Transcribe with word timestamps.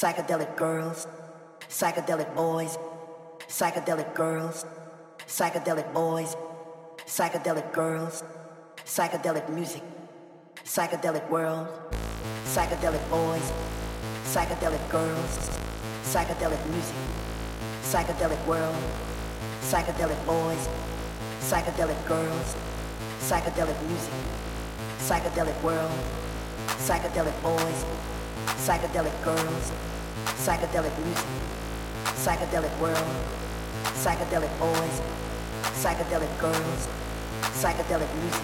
psychedelic 0.00 0.56
girls, 0.56 1.06
psychedelic 1.68 2.34
boys, 2.34 2.78
psychedelic 3.48 4.14
girls, 4.14 4.64
psychedelic 5.26 5.92
boys, 5.92 6.34
psychedelic 7.04 7.70
girls, 7.74 8.24
psychedelic 8.86 9.46
music, 9.50 9.82
psychedelic 10.64 11.28
world, 11.28 11.68
psychedelic 12.46 13.10
boys, 13.10 13.52
psychedelic 14.24 14.80
girls, 14.90 15.60
psychedelic 16.02 16.62
music, 16.72 16.96
psychedelic 17.82 18.42
world, 18.46 18.82
psychedelic 19.60 20.24
boys, 20.24 20.68
psychedelic 21.42 22.00
girls, 22.08 22.56
psychedelic 23.20 23.78
music, 23.86 24.14
psychedelic 24.98 25.62
world, 25.62 25.92
psychedelic 26.88 27.42
boys, 27.42 27.84
psychedelic 28.56 29.24
girls, 29.24 29.72
psychedelic 30.44 30.96
music, 31.04 31.26
psychedelic 32.16 32.80
world, 32.80 33.10
psychedelic 33.94 34.58
boys, 34.58 35.00
psychedelic 35.74 36.40
girls, 36.40 36.88
psychedelic 37.60 38.14
music, 38.22 38.42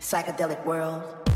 psychedelic 0.00 0.64
world. 0.64 1.29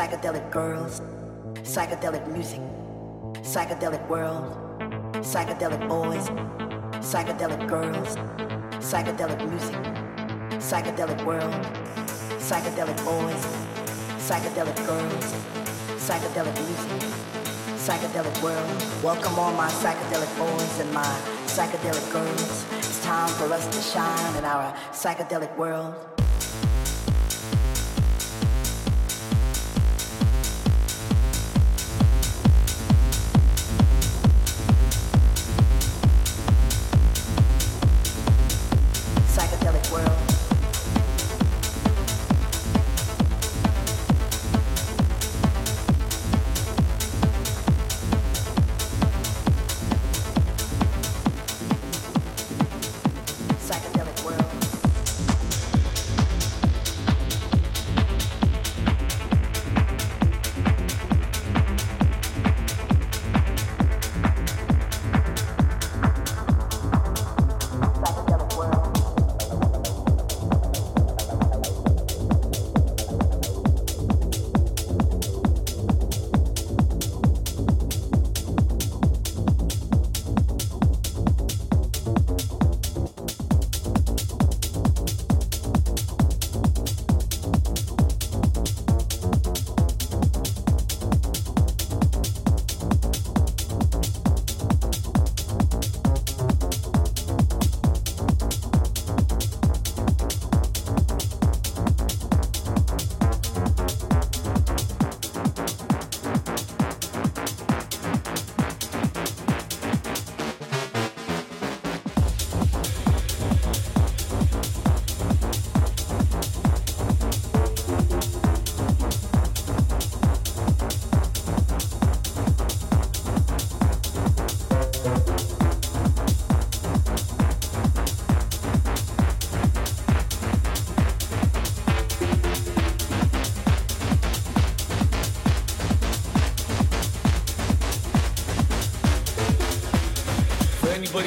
Psychedelic 0.00 0.50
girls, 0.50 1.02
psychedelic 1.56 2.26
music, 2.32 2.62
psychedelic 3.44 4.08
world. 4.08 4.56
Psychedelic 5.20 5.86
boys, 5.90 6.26
psychedelic 7.04 7.68
girls, 7.68 8.16
psychedelic 8.80 9.40
music, 9.50 9.76
psychedelic 10.56 11.22
world. 11.26 11.52
Psychedelic 12.40 12.96
boys, 13.04 13.44
psychedelic 14.16 14.86
girls, 14.86 15.26
psychedelic 16.00 16.56
music 16.66 17.20
psychedelic 17.76 18.42
world. 18.42 19.02
Welcome 19.02 19.38
all 19.38 19.52
my 19.52 19.68
psychedelic 19.68 20.32
boys 20.38 20.80
and 20.80 20.92
my 20.92 21.12
psychedelic 21.46 22.12
girls. 22.12 22.66
It's 22.78 23.02
time 23.02 23.30
for 23.30 23.52
us 23.52 23.66
to 23.74 23.80
shine 23.80 24.36
in 24.36 24.44
our 24.44 24.72
psychedelic 24.92 25.56
world. 25.56 25.94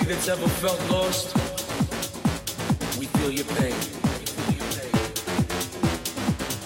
Anybody 0.04 0.16
that's 0.16 0.28
ever 0.28 0.48
felt 0.60 0.80
lost, 0.92 1.34
we 3.00 3.06
feel 3.06 3.32
your 3.32 3.46
pain. 3.56 3.74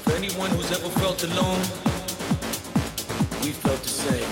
For 0.04 0.14
anyone 0.14 0.50
who's 0.52 0.72
ever 0.72 0.90
felt 1.00 1.24
alone, 1.24 1.60
we 3.44 3.52
felt 3.52 3.82
the 3.84 3.90
same. 3.90 4.30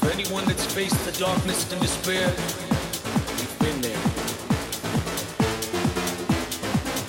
For 0.00 0.10
anyone 0.10 0.44
that's 0.46 0.64
faced 0.72 1.04
the 1.04 1.12
darkness 1.12 1.70
and 1.70 1.80
despair, 1.82 2.28
we've 3.36 3.58
been 3.58 3.80
there. 3.82 4.02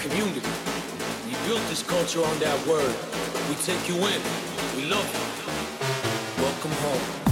Community, 0.04 0.41
we 1.26 1.48
built 1.48 1.62
this 1.70 1.84
culture 1.84 2.24
on 2.24 2.39
that 2.39 2.60
word. 2.67 2.96
We 3.48 3.56
take 3.63 3.88
you 3.88 3.96
in, 3.96 4.22
we 4.76 4.89
love 4.89 5.08
you. 5.13 6.43
Welcome 6.43 6.72
home. 6.72 7.27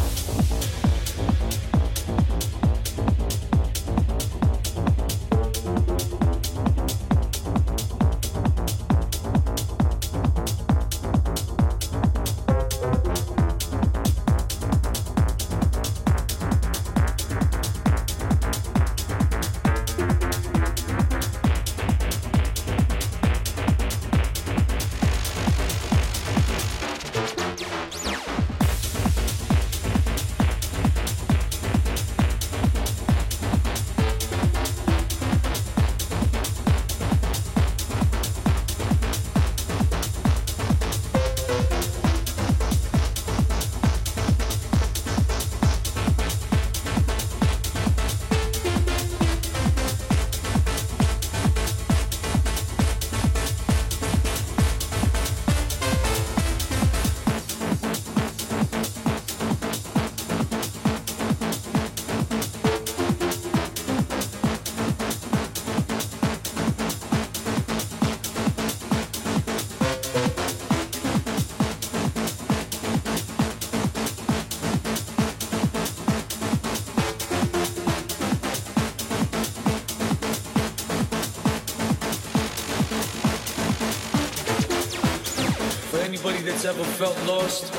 Ever 86.66 86.84
felt 86.84 87.18
lost, 87.26 87.74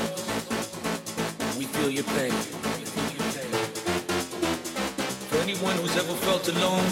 we 1.57 1.65
feel 1.65 1.89
your 1.89 2.03
pain. 2.15 2.31
For 5.29 5.37
anyone 5.37 5.75
who's 5.75 5.95
ever 5.95 6.13
felt 6.27 6.47
alone, 6.47 6.83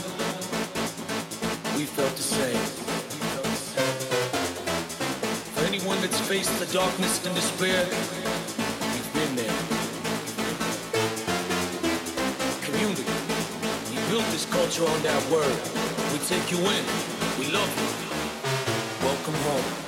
we 1.78 1.86
felt 1.86 2.16
the 2.16 2.24
same. 2.24 2.58
For 5.56 5.66
anyone 5.66 6.00
that's 6.02 6.20
faced 6.22 6.58
the 6.60 6.68
darkness 6.74 7.26
and 7.26 7.34
despair, 7.36 7.86
we've 8.92 9.14
been 9.14 9.36
there. 9.36 9.58
Community, 12.64 13.04
we 13.90 13.98
built 14.10 14.26
this 14.32 14.46
culture 14.46 14.84
on 14.84 15.02
that 15.04 15.24
word. 15.30 15.58
We 16.12 16.20
take 16.28 16.52
you 16.52 16.60
in, 16.60 16.86
we 17.40 17.52
love 17.52 17.72
you. 17.80 19.06
Welcome 19.06 19.36
home. 19.48 19.85